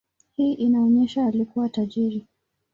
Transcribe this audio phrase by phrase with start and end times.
[0.35, 2.27] Hii inaonyesha alikuwa tajiri.